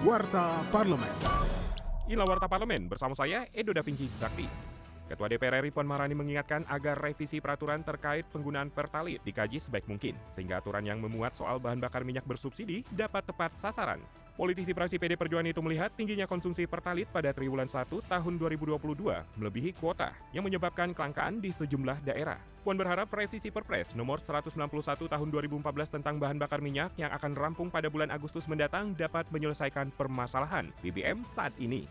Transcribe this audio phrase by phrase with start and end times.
[0.00, 1.12] Warta Parlemen.
[2.08, 4.48] Inilah Warta Parlemen bersama saya Edo Da Vinci Sakti.
[5.04, 10.16] Ketua DPR RI Puan Maharani mengingatkan agar revisi peraturan terkait penggunaan pertalit dikaji sebaik mungkin,
[10.32, 14.00] sehingga aturan yang memuat soal bahan bakar minyak bersubsidi dapat tepat sasaran.
[14.40, 18.80] Politisi praksi PD Perjuangan itu melihat tingginya konsumsi pertalit pada triwulan 1 tahun 2022
[19.36, 22.40] melebihi kuota yang menyebabkan kelangkaan di sejumlah daerah.
[22.64, 27.68] Puan berharap revisi Perpres nomor 191 tahun 2014 tentang bahan bakar minyak yang akan rampung
[27.68, 31.84] pada bulan Agustus mendatang dapat menyelesaikan permasalahan BBM saat ini.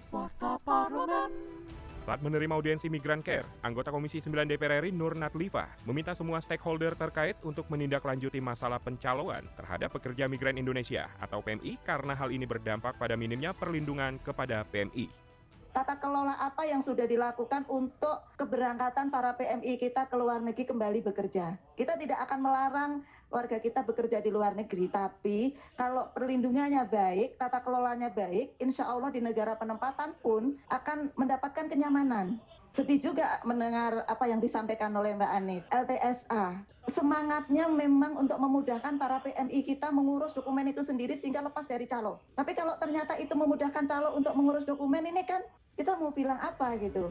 [2.00, 6.96] Saat menerima audiensi Migran Care, anggota Komisi 9 DPR RI Nur Natlifa meminta semua stakeholder
[6.96, 12.96] terkait untuk menindaklanjuti masalah pencalonan terhadap pekerja migran Indonesia atau PMI karena hal ini berdampak
[12.96, 15.29] pada minimnya perlindungan kepada PMI
[15.70, 21.00] tata kelola apa yang sudah dilakukan untuk keberangkatan para PMI kita ke luar negeri kembali
[21.06, 21.56] bekerja.
[21.78, 22.92] Kita tidak akan melarang
[23.30, 29.14] warga kita bekerja di luar negeri, tapi kalau perlindungannya baik, tata kelolanya baik, insya Allah
[29.14, 32.42] di negara penempatan pun akan mendapatkan kenyamanan.
[32.70, 36.62] Sedih juga mendengar apa yang disampaikan oleh Mbak Anies, LTSA.
[36.90, 42.22] Semangatnya memang untuk memudahkan para PMI kita mengurus dokumen itu sendiri sehingga lepas dari calo.
[42.38, 45.42] Tapi kalau ternyata itu memudahkan calo untuk mengurus dokumen ini kan
[45.78, 47.10] kita mau bilang apa gitu.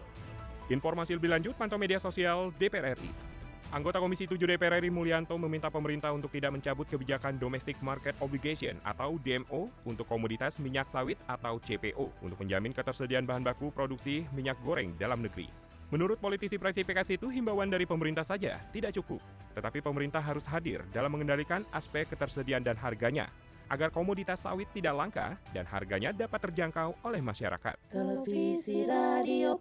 [0.70, 3.37] Informasi lebih lanjut pantau media sosial DPR RI.
[3.68, 8.80] Anggota Komisi 7 DPR RI Mulyanto meminta pemerintah untuk tidak mencabut kebijakan Domestic Market Obligation
[8.80, 14.56] atau DMO untuk komoditas minyak sawit atau CPO untuk menjamin ketersediaan bahan baku produksi minyak
[14.64, 15.52] goreng dalam negeri.
[15.92, 19.20] Menurut politisi praksi PKS itu, himbauan dari pemerintah saja tidak cukup,
[19.52, 23.28] tetapi pemerintah harus hadir dalam mengendalikan aspek ketersediaan dan harganya
[23.68, 27.76] agar komoditas sawit tidak langka dan harganya dapat terjangkau oleh masyarakat.
[27.92, 29.60] Televisi Radio.